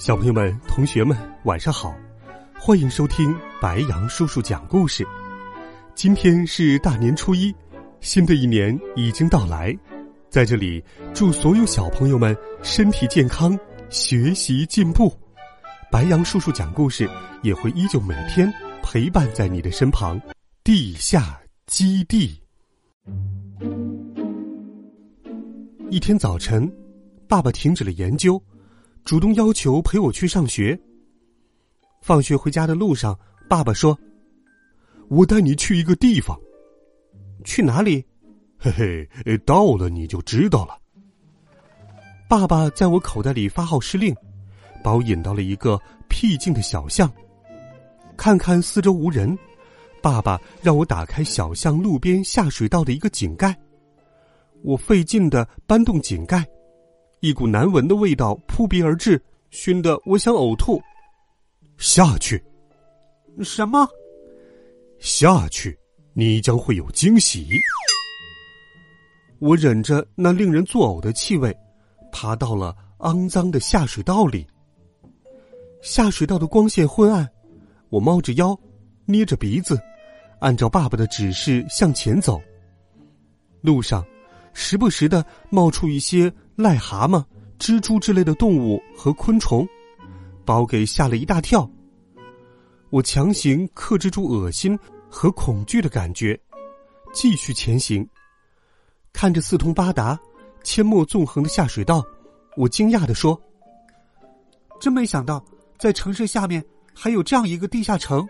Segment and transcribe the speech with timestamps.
[0.00, 1.14] 小朋友们、同学们，
[1.44, 1.94] 晚上好！
[2.58, 5.06] 欢迎收听白羊叔叔讲故事。
[5.94, 7.54] 今天是大年初一，
[8.00, 9.76] 新的一年已经到来，
[10.30, 13.54] 在这里祝所有小朋友们身体健康，
[13.90, 15.14] 学习进步。
[15.92, 17.06] 白羊叔叔讲故事
[17.42, 18.50] 也会依旧每天
[18.82, 20.18] 陪伴在你的身旁。
[20.64, 22.40] 地下基地。
[25.90, 26.72] 一天早晨，
[27.28, 28.42] 爸爸停止了研究。
[29.04, 30.78] 主动要求陪我去上学。
[32.02, 33.18] 放学回家的路上，
[33.48, 33.98] 爸爸说
[35.08, 36.38] ：“我带你去一个地方。”
[37.44, 38.04] 去哪里？
[38.58, 38.70] 嘿
[39.24, 40.78] 嘿，到了你就知道了。
[42.28, 44.14] 爸爸在我口袋里发号施令，
[44.84, 47.10] 把我引到了一个僻静的小巷。
[48.16, 49.36] 看看四周无人，
[50.02, 53.58] 爸爸让我打开小巷路边下水道的一个井盖。
[54.62, 56.46] 我费劲的搬动井盖。
[57.20, 60.80] 一股难闻的味道扑鼻而至，熏得我想呕吐。
[61.76, 62.42] 下去，
[63.42, 63.86] 什么？
[64.98, 65.78] 下去，
[66.14, 67.46] 你将会有惊喜。
[69.38, 71.54] 我忍着那令人作呕的气味，
[72.10, 74.46] 爬到了肮脏的下水道里。
[75.82, 77.28] 下水道的光线昏暗，
[77.90, 78.58] 我猫着腰，
[79.04, 79.78] 捏着鼻子，
[80.40, 82.40] 按照爸爸的指示向前走。
[83.60, 84.02] 路上。
[84.52, 86.30] 时不时的冒出一些
[86.60, 87.24] 癞蛤蟆、
[87.58, 89.66] 蜘蛛之类的动物和昆虫，
[90.44, 91.68] 把我给吓了一大跳。
[92.90, 96.38] 我强行克制住恶心和恐惧的感觉，
[97.12, 98.06] 继续前行。
[99.12, 100.18] 看着四通八达、
[100.62, 102.04] 阡陌纵横的下水道，
[102.56, 103.40] 我惊讶的说
[104.78, 105.44] ：“真没想到，
[105.78, 108.28] 在城市下面还有这样一个地下城。”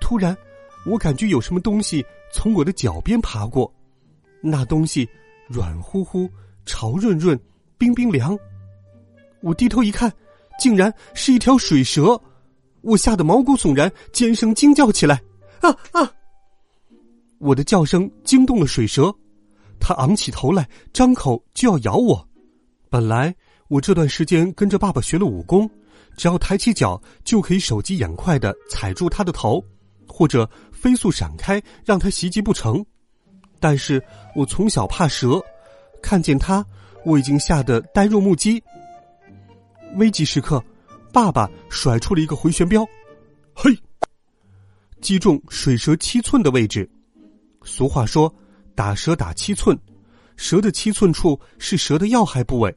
[0.00, 0.36] 突然，
[0.84, 3.72] 我感觉有什么东西从我的脚边爬过。
[4.40, 5.08] 那东西
[5.48, 6.28] 软乎乎、
[6.68, 7.36] 潮润润、
[7.78, 8.38] 冰冰凉。
[9.40, 10.12] 我低头一看，
[10.60, 12.20] 竟然是一条水蛇，
[12.82, 15.20] 我吓得毛骨悚然，尖声惊叫起来
[15.62, 16.12] ：“啊啊！”
[17.40, 19.14] 我的叫声惊动了水蛇，
[19.80, 22.28] 它昂起头来，张口就要咬我。
[22.90, 23.34] 本来
[23.68, 25.70] 我这段时间跟着爸爸学了武功，
[26.16, 29.64] 只要抬起脚就可以手疾眼快的踩住它的头，
[30.06, 32.84] 或者飞速闪开，让它袭击不成。
[33.60, 34.02] 但是
[34.34, 35.40] 我从小怕蛇，
[36.02, 36.64] 看见他，
[37.04, 38.62] 我已经吓得呆若木鸡。
[39.96, 40.62] 危急时刻，
[41.12, 42.86] 爸爸甩出了一个回旋镖，
[43.54, 43.76] 嘿，
[45.00, 46.88] 击中水蛇七寸的位置。
[47.62, 48.32] 俗话说，
[48.74, 49.78] 打蛇打七寸，
[50.36, 52.74] 蛇的七寸处是蛇的要害部位。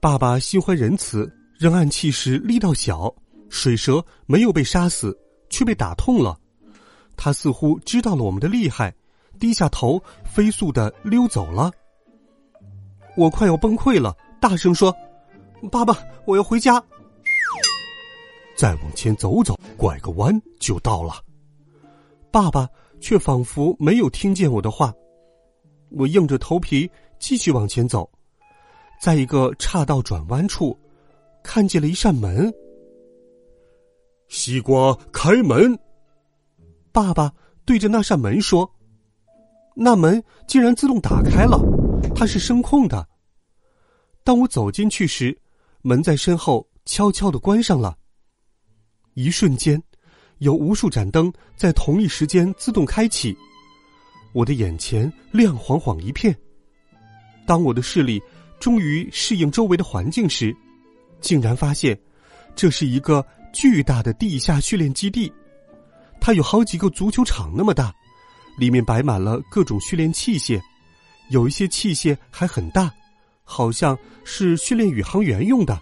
[0.00, 3.14] 爸爸心怀仁慈，扔暗器时力道小，
[3.48, 5.16] 水蛇没有被杀死，
[5.48, 6.38] 却被打痛了。
[7.16, 8.94] 他似乎知道了我们的厉害。
[9.38, 11.70] 低下头，飞速的溜走了。
[13.16, 14.94] 我快要崩溃了，大声说
[15.70, 16.82] ：“爸爸，我要回家。
[18.56, 21.14] ”再往前走走，拐个弯就到了。
[22.30, 22.68] 爸爸
[23.00, 24.92] 却仿佛没有听见我的话。
[25.90, 28.08] 我硬着头皮继续往前走，
[29.00, 30.76] 在一个岔道转弯处，
[31.42, 32.52] 看见了一扇门。
[34.28, 35.78] 西瓜开门。
[36.90, 37.32] 爸爸
[37.64, 38.68] 对着那扇门说。
[39.76, 41.58] 那门竟然自动打开了，
[42.14, 43.06] 它是声控的。
[44.24, 45.38] 当我走进去时，
[45.82, 47.96] 门在身后悄悄的关上了。
[49.14, 49.80] 一瞬间，
[50.38, 53.36] 有无数盏灯在同一时间自动开启，
[54.32, 56.36] 我的眼前亮晃晃一片。
[57.46, 58.20] 当我的视力
[58.58, 60.56] 终于适应周围的环境时，
[61.20, 61.96] 竟然发现，
[62.56, 65.32] 这是一个巨大的地下训练基地，
[66.20, 67.94] 它有好几个足球场那么大。
[68.56, 70.60] 里面摆满了各种训练器械，
[71.28, 72.92] 有一些器械还很大，
[73.42, 75.80] 好像是训练宇航员用的。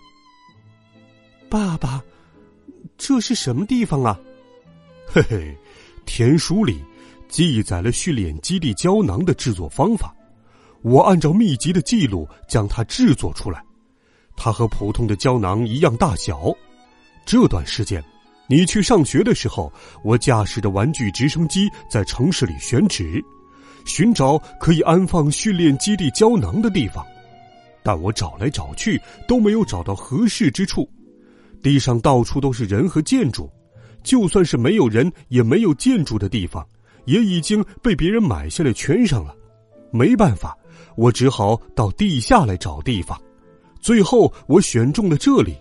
[1.48, 2.02] 爸爸，
[2.96, 4.18] 这是什么地方啊？
[5.06, 5.56] 嘿嘿，
[6.06, 6.82] 天书里
[7.28, 10.14] 记载了训练基地胶囊的制作方法，
[10.82, 13.62] 我按照秘籍的记录将它制作出来。
[14.36, 16.50] 它和普通的胶囊一样大小。
[17.26, 18.02] 这段时间。
[18.48, 19.72] 你去上学的时候，
[20.02, 23.24] 我驾驶着玩具直升机在城市里选址，
[23.84, 27.04] 寻找可以安放训练基地胶囊的地方，
[27.82, 30.88] 但我找来找去都没有找到合适之处。
[31.62, 33.48] 地上到处都是人和建筑，
[34.02, 36.66] 就算是没有人也没有建筑的地方，
[37.04, 39.34] 也已经被别人买下来圈上了。
[39.92, 40.56] 没办法，
[40.96, 43.20] 我只好到地下来找地方。
[43.80, 45.56] 最后，我选中了这里。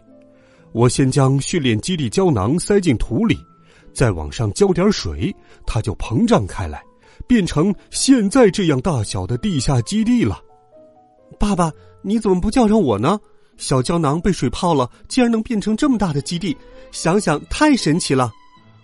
[0.73, 3.37] 我先将训练基地胶囊塞进土里，
[3.93, 5.35] 再往上浇点水，
[5.65, 6.81] 它就膨胀开来，
[7.31, 10.37] 变成现在这样大小的地下基地了。
[11.39, 13.17] 爸爸，你怎么不叫上我呢？
[13.55, 16.57] 小胶囊被水泡了，竟然能变成这么大的基地，
[16.91, 18.29] 想想太神奇了！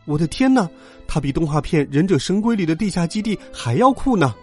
[0.05, 0.65] 我的天哪，
[1.09, 4.33] 它比动画片《忍者神龟》里的地下基地还要酷呢！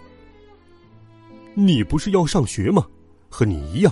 [1.54, 2.84] 你不是要上学吗？
[3.30, 3.90] 和你一样，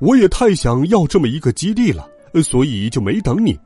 [0.00, 2.08] 我也太想要这么一个基地了。
[2.42, 3.56] 所以就没等你，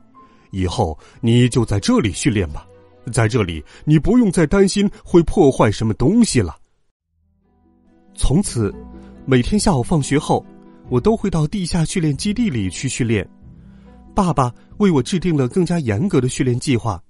[0.51, 2.67] 以后你就在这里训练吧，
[3.11, 6.57] 在这里你不用再担心会破坏什么东西了。
[8.15, 8.73] 从此，
[9.25, 10.45] 每天下午放学后，
[10.89, 13.27] 我都会到地下训练基地里去训练。
[14.15, 17.01] 爸爸为我制定了更加严格的训练计划，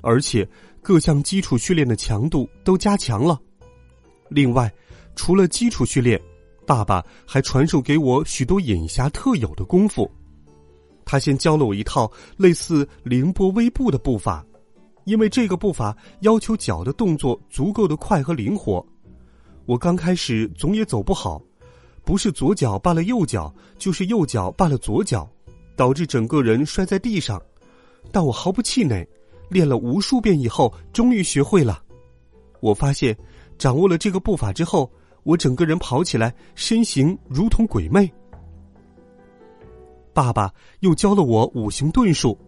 [0.00, 0.48] 而且
[0.80, 3.38] 各项基础训练的强度都加强了。
[4.30, 4.72] 另外，
[5.14, 6.20] 除了基础训练，
[6.66, 10.10] 爸爸还传授给我许多隐侠特有的功夫。
[11.04, 14.42] 他先教了我一套类似凌波微步的步法，
[15.04, 18.84] 因为这个步法要求脚的动作足够的快和灵活。
[19.66, 21.40] 我刚开始总也走不好，
[22.04, 25.28] 不是左脚绊了右脚，就是右脚绊了左脚，
[25.76, 27.40] 导致整个人摔在地上。
[28.12, 29.06] 但我毫不气馁，
[29.48, 31.82] 练了无数遍以后，终于学会了。
[32.60, 33.16] 我发现，
[33.58, 34.90] 掌握了这个步法之后，
[35.22, 38.10] 我整个人跑起来身形如同鬼魅。
[40.12, 42.38] 爸爸又教了我五行遁术，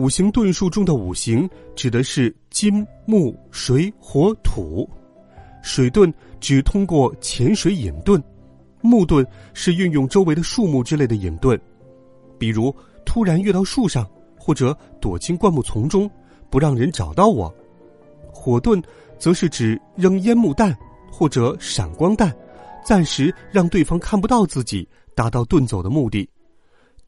[0.00, 4.88] 五行遁术中的五行指的是金、木、水、火、土。
[5.62, 6.10] 水遁
[6.40, 8.18] 只通过潜水隐遁，
[8.80, 11.60] 木遁是运用周围的树木之类的隐遁，
[12.38, 12.74] 比如
[13.04, 14.08] 突然跃到树上，
[14.38, 16.10] 或者躲进灌木丛中，
[16.48, 17.54] 不让人找到我。
[18.32, 18.82] 火遁
[19.18, 20.74] 则是指扔烟幕弹
[21.12, 22.34] 或者闪光弹，
[22.82, 26.26] 暂时让对方看不到自己，达到遁走的目的。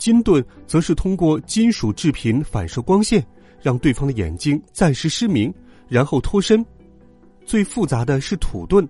[0.03, 3.25] 金盾则是通过金属制品反射光线，
[3.61, 5.55] 让对方的眼睛暂时失明，
[5.87, 6.67] 然后脱身。
[7.47, 8.85] 最复杂的是土遁，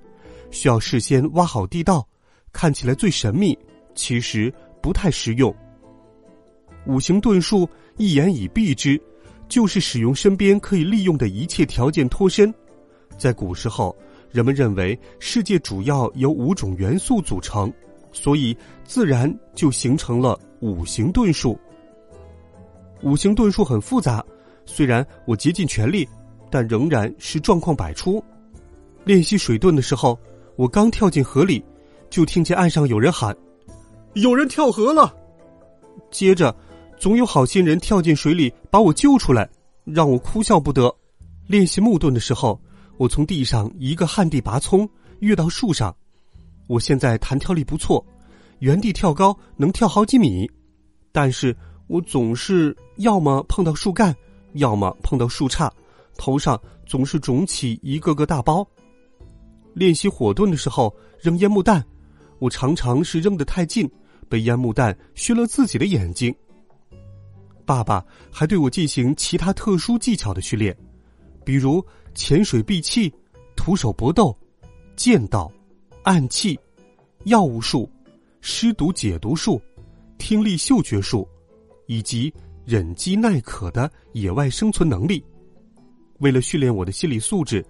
[0.50, 2.08] 需要事先挖好地道，
[2.50, 3.54] 看起来最神秘，
[3.94, 4.50] 其实
[4.80, 5.54] 不太实用。
[6.86, 7.68] 五行遁术
[7.98, 8.98] 一言以蔽之，
[9.50, 12.50] 就是使用身边可以利用的一切条件脱身。
[13.18, 13.94] 在古时候，
[14.30, 17.70] 人们认为世界主要由五种元素组成。
[18.12, 21.58] 所以，自然就形成了五行遁术。
[23.02, 24.24] 五行遁术很复杂，
[24.64, 26.08] 虽然我竭尽全力，
[26.50, 28.22] 但仍然是状况百出。
[29.04, 30.18] 练习水遁的时候，
[30.56, 31.64] 我刚跳进河里，
[32.10, 33.36] 就听见岸上有人喊
[34.14, 35.12] ：“有人跳河了！”
[36.12, 36.54] 接着，
[36.98, 39.48] 总有好心人跳进水里把我救出来，
[39.84, 40.94] 让我哭笑不得。
[41.48, 42.60] 练习木遁的时候，
[42.98, 44.88] 我从地上一个旱地拔葱，
[45.18, 45.92] 跃到树上。
[46.66, 48.04] 我现在弹跳力不错，
[48.60, 50.50] 原地跳高能跳好几米，
[51.10, 51.56] 但是
[51.86, 54.14] 我总是要么碰到树干，
[54.54, 55.70] 要么碰到树杈，
[56.16, 58.66] 头上总是肿起一个个大包。
[59.74, 61.84] 练习火遁的时候扔烟幕弹，
[62.38, 63.90] 我常常是扔得太近，
[64.28, 66.34] 被烟幕弹熏了自己的眼睛。
[67.64, 70.76] 爸爸还对我进行其他特殊技巧的训练，
[71.44, 73.12] 比如潜水闭气、
[73.56, 74.36] 徒手搏斗、
[74.96, 75.50] 剑道。
[76.02, 76.58] 暗器、
[77.24, 77.88] 药物术、
[78.40, 79.60] 湿毒解毒术、
[80.18, 81.28] 听力嗅觉术，
[81.86, 82.32] 以及
[82.64, 85.24] 忍饥耐渴的野外生存能力。
[86.18, 87.64] 为了训练我的心理素质，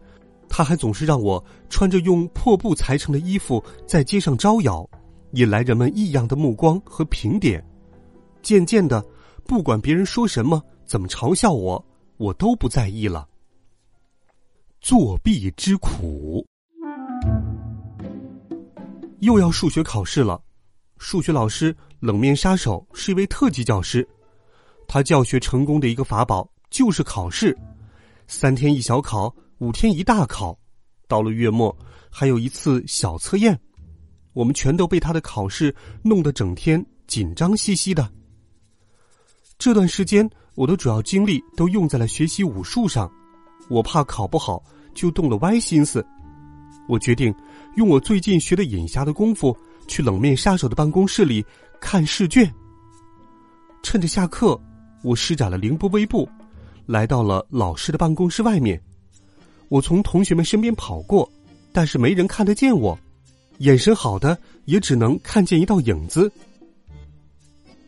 [0.49, 4.89] 他还总是让我穿着用破布裁成的衣服在街上招摇，
[5.33, 7.63] 引来人们异样的目光和评点。
[8.43, 9.05] 渐渐的，
[9.45, 11.83] 不管别人说什么、怎么嘲笑我，
[12.17, 13.29] 我都不在意了。
[14.81, 16.47] 作弊之苦。
[19.23, 20.43] 又要数学考试了，
[20.99, 24.07] 数学老师冷面杀手是一位特级教师，
[24.89, 27.57] 他教学成功的一个法宝就是考试，
[28.27, 30.59] 三天一小考，五天一大考，
[31.07, 31.77] 到了月末
[32.11, 33.57] 还有一次小测验，
[34.33, 38.11] 我们全都被他的考试弄得整天紧张兮兮的。
[39.57, 43.09] 这段时间我的主要精力都用在了学习武术上，
[43.71, 44.61] 我怕考不好，
[44.97, 46.05] 就动了歪心思。
[46.89, 47.33] 我决定
[47.77, 49.57] 用我最近学的隐侠的功夫
[49.89, 51.45] 去冷面杀手的办公室里
[51.81, 52.53] 看试卷。
[53.83, 54.61] 趁着下课，
[55.03, 56.29] 我施展了凌波微步，
[56.87, 58.81] 来到了老师的办公室外面。
[59.69, 61.29] 我从同学们身边跑过，
[61.73, 62.99] 但是没人看得见我，
[63.59, 66.31] 眼神好的也只能看见一道影子。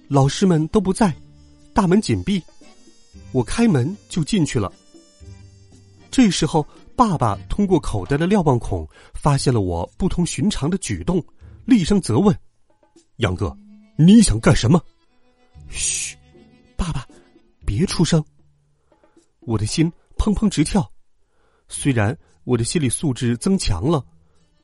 [0.09, 1.15] 老师们都不在，
[1.75, 2.43] 大门紧闭，
[3.33, 4.73] 我开门就进去了。
[6.11, 11.25] 这时候，爸爸通过口袋的瞭望孔发现了我不同寻常的举动，
[11.65, 12.37] 厉声责问
[13.19, 13.57] ：“杨哥，
[13.97, 14.81] 你想干什么
[15.69, 16.17] ？”“嘘，
[16.77, 17.07] 爸爸，
[17.67, 18.25] 别出声。”
[19.41, 20.89] 我的心砰砰直跳。
[21.69, 24.05] 虽然我的心理素质增强了，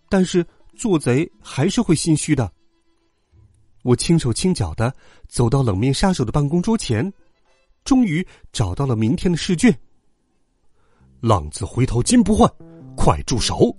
[0.09, 0.47] 但是
[0.77, 2.51] 做贼还是会心虚的。
[3.83, 4.95] 我轻手轻脚的
[5.29, 7.13] 走到冷面杀手的办公桌前，
[7.83, 9.77] 终于找到了明天的试卷。
[11.21, 12.51] 浪子回头金不换，
[12.97, 13.77] 快住手！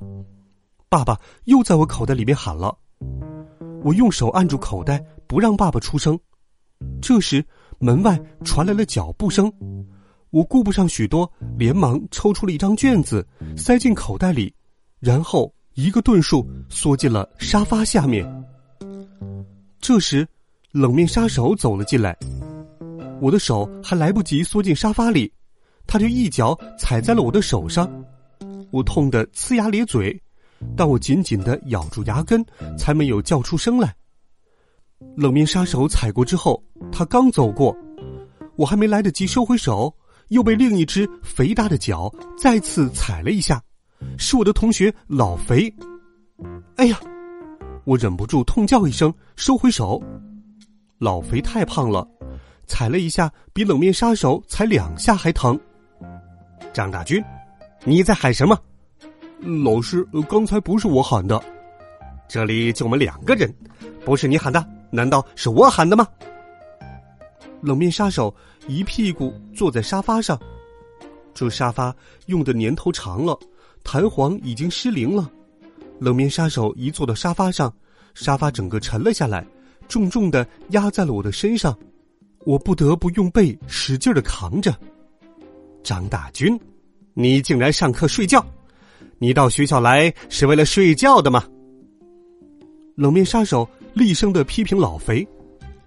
[0.90, 2.78] 爸爸又在我口袋里面喊了。
[3.84, 6.18] 我用手按住口袋，不让爸爸出声。
[7.02, 7.44] 这时
[7.80, 9.52] 门外传来了脚步声，
[10.30, 14.54] 我顾不上许多，连忙抽出了一张卷子，塞进口袋里，
[15.00, 18.24] 然后一个遁术缩进了沙发下面。
[19.80, 20.28] 这时，
[20.72, 22.16] 冷面杀手走了进来，
[23.20, 25.32] 我的手还来不及缩进沙发里。
[25.92, 27.86] 他就一脚踩在了我的手上，
[28.72, 30.18] 我痛得呲牙咧嘴，
[30.74, 32.42] 但我紧紧的咬住牙根，
[32.78, 33.94] 才没有叫出声来。
[35.18, 37.76] 冷面杀手踩过之后，他刚走过，
[38.56, 39.94] 我还没来得及收回手，
[40.30, 43.62] 又被另一只肥大的脚再次踩了一下，
[44.18, 45.70] 是我的同学老肥。
[46.78, 46.98] 哎呀！
[47.84, 50.02] 我忍不住痛叫一声，收回手。
[51.00, 52.08] 老肥太胖了，
[52.66, 55.60] 踩了一下比冷面杀手踩两下还疼。
[56.74, 57.24] 张大军，
[57.84, 58.58] 你在喊什么？
[59.64, 61.42] 老师，刚才不是我喊的。
[62.28, 63.54] 这里就我们两个人，
[64.06, 66.08] 不是你喊的，难道是我喊的吗？
[67.62, 68.34] 冷面杀手
[68.68, 70.40] 一屁股坐在沙发上，
[71.34, 71.94] 这沙发
[72.28, 73.38] 用的年头长了，
[73.84, 75.30] 弹簧已经失灵了。
[76.00, 77.72] 冷面杀手一坐到沙发上，
[78.14, 79.46] 沙发整个沉了下来，
[79.88, 81.78] 重重的压在了我的身上，
[82.46, 84.74] 我不得不用背使劲的扛着。
[85.84, 86.60] 张大军，
[87.14, 88.46] 你竟然上课睡觉！
[89.18, 91.44] 你到学校来是为了睡觉的吗？
[92.96, 95.28] 冷面杀手厉声的批评老肥，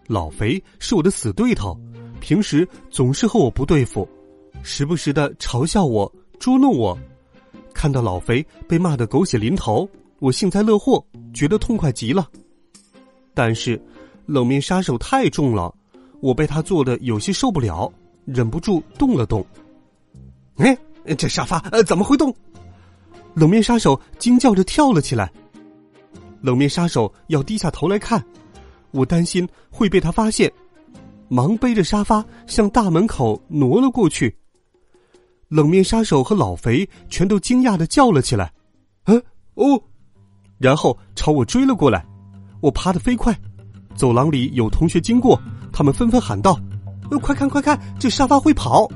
[0.06, 1.78] 老肥是我的死对头，
[2.20, 4.08] 平时总是和我不对付，
[4.62, 6.96] 时不时的嘲笑我、捉弄我。
[7.72, 9.88] 看到老肥被骂得狗血淋头，
[10.20, 12.28] 我幸灾乐祸，觉得痛快极了。
[13.34, 13.80] 但是，
[14.26, 15.74] 冷面杀手太重了，
[16.20, 17.92] 我被他做的有些受不了，
[18.24, 19.44] 忍不住动了动。
[20.56, 20.76] 哎，
[21.16, 22.34] 这沙发呃怎么会动？
[23.34, 25.30] 冷面杀手惊叫着跳了起来。
[26.40, 28.23] 冷面杀手要低下头来看，
[28.92, 30.52] 我担心会被他发现，
[31.28, 34.37] 忙背着沙发向大门口挪了过去。
[35.49, 38.52] 冷面杀手和老肥全都惊讶的叫了起来
[39.06, 39.23] ，“嗯
[39.54, 39.80] 哦！”
[40.58, 42.04] 然后朝我追了过来。
[42.61, 43.37] 我爬得飞快，
[43.94, 45.40] 走廊里有同学经过，
[45.73, 46.58] 他们纷纷喊道
[47.20, 48.88] ：“快看快看，这沙发会跑！”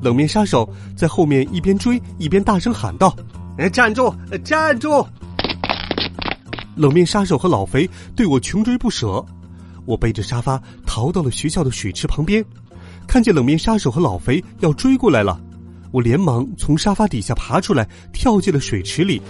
[0.00, 3.14] 冷面杀手在后面一边追一边大声喊道
[3.58, 5.06] ：“哎，站住，站住！”
[6.74, 9.24] 冷面杀手和老肥对我穷追不舍，
[9.84, 12.42] 我背着沙发逃到了学校的水池旁边，
[13.06, 15.38] 看见冷面杀手和老肥要追过来了，
[15.90, 19.20] 我连忙从沙发底下爬出来，跳进了水池里。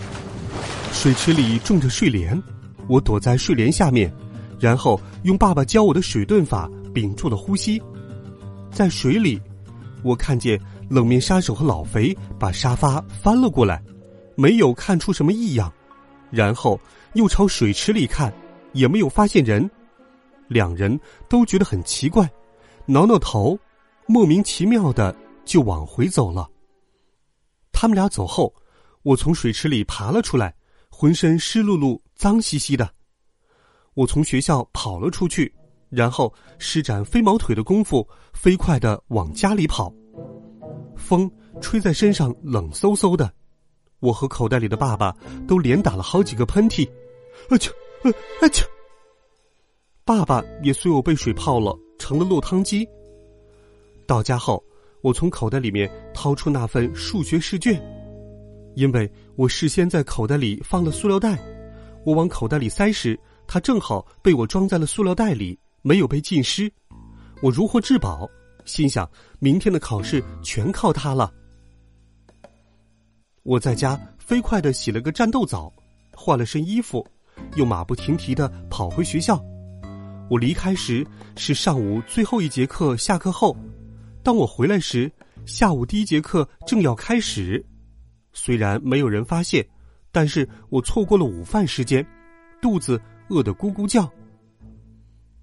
[0.93, 2.41] 水池里种着睡莲，
[2.87, 4.13] 我躲在睡莲下面，
[4.61, 7.83] 然后用爸爸教我的水遁法屏住了呼吸，
[8.71, 9.41] 在水里。
[10.03, 13.83] 我看见冷面杀手和老肥把沙发翻了过来，
[14.35, 15.73] 没有看出什么异样，
[16.31, 16.81] 然后
[17.15, 18.33] 又朝水池里看，
[18.73, 19.69] 也没有发现人，
[20.49, 22.29] 两人都觉得很奇怪，
[22.87, 23.59] 挠挠头，
[24.07, 25.15] 莫名其妙的
[25.45, 26.49] 就往回走了。
[27.73, 28.55] 他们俩走后，
[29.03, 30.55] 我从水池里爬了出来，
[30.89, 32.89] 浑身湿漉漉、脏兮兮的。
[33.95, 35.53] 我从学校跑了出去。
[35.91, 39.93] 然后施展飞毛腿的功夫，飞快的往家里跑。
[40.97, 41.31] 风
[41.61, 43.31] 吹在身上，冷飕飕的。
[43.99, 45.15] 我和口袋里的爸爸
[45.47, 46.89] 都连打了好几个喷嚏。
[47.49, 47.71] 啊嚏！
[48.41, 48.65] 啊嚏！
[50.05, 52.89] 爸爸也随我被水泡了，成了落汤鸡。
[54.07, 54.63] 到家后，
[55.03, 57.81] 我从口袋里面掏出那份数学试卷，
[58.75, 61.39] 因为我事先在口袋里放了塑料袋，
[62.05, 65.59] 我往口袋里塞时，它正好被我装在了塑料袋里。
[65.83, 66.71] 没有被浸湿，
[67.43, 68.29] 我如获至宝，
[68.65, 69.09] 心想
[69.39, 71.33] 明天的考试全靠它了。
[73.43, 75.73] 我在家飞快的洗了个战斗澡，
[76.13, 77.07] 换了身衣服，
[77.57, 79.43] 又马不停蹄的跑回学校。
[80.29, 81.05] 我离开时
[81.37, 83.57] 是上午最后一节课下课后，
[84.23, 85.11] 当我回来时，
[85.47, 87.65] 下午第一节课正要开始。
[88.33, 89.67] 虽然没有人发现，
[90.13, 92.07] 但是我错过了午饭时间，
[92.61, 94.09] 肚子饿得咕咕叫。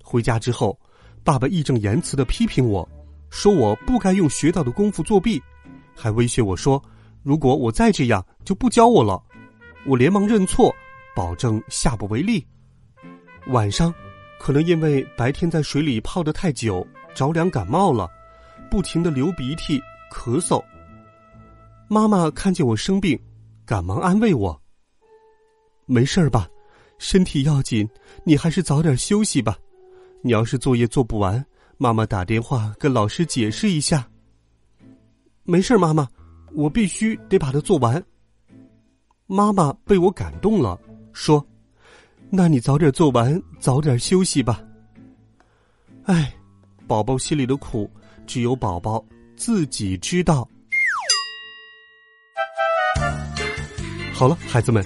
[0.10, 0.80] 回家之后，
[1.22, 2.88] 爸爸义正言辞的批评我，
[3.30, 5.42] 说我不该用学到的功夫作弊，
[5.94, 6.82] 还威胁我说，
[7.24, 9.22] 如果我再这样，就不教我了。
[9.86, 10.74] 我连忙认错，
[11.14, 12.48] 保证下不为例。
[13.48, 13.94] 晚上，
[14.40, 18.10] 可能因为白天在水里泡得太久，着凉感冒了，
[18.72, 19.78] 不停的流鼻涕、
[20.10, 20.64] 咳嗽。
[21.90, 23.20] 妈妈看见我生病，
[23.66, 24.58] 赶忙安慰我
[25.86, 26.48] ：“没事儿吧？
[26.98, 27.86] 身体要紧，
[28.24, 29.58] 你还是早点休息吧。
[30.24, 31.44] 你要是作业做不完，
[31.78, 34.08] 妈妈打电话跟老师解释一下。”
[35.44, 36.08] 没事妈妈，
[36.54, 38.04] 我必须得把它做完。
[39.26, 40.80] 妈妈被我感动了，
[41.14, 41.46] 说
[42.30, 44.62] ：“那你早点做完，早点休息吧。”
[46.04, 46.34] 哎，
[46.88, 47.90] 宝宝心里的苦，
[48.26, 49.04] 只有宝宝
[49.36, 50.48] 自己知道。
[54.14, 54.84] 好了，孩子们，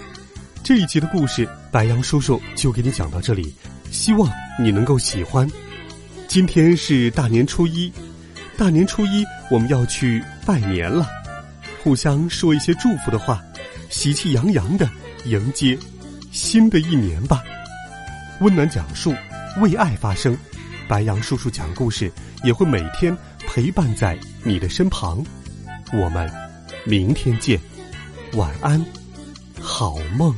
[0.63, 3.53] 这一集的故事，白羊叔叔就给你讲到这里，
[3.91, 5.47] 希望你能够喜欢。
[6.27, 7.91] 今天是大年初一，
[8.57, 11.07] 大年初一我们要去拜年了，
[11.83, 13.43] 互相说一些祝福的话，
[13.89, 14.89] 喜气洋洋的
[15.25, 15.77] 迎接
[16.31, 17.43] 新的一年吧。
[18.39, 19.13] 温暖讲述，
[19.59, 20.35] 为爱发声，
[20.87, 22.11] 白羊叔叔讲故事
[22.43, 25.23] 也会每天陪伴在你的身旁。
[25.91, 26.31] 我们
[26.85, 27.59] 明天见，
[28.33, 28.83] 晚安。
[29.59, 30.33] 好梦。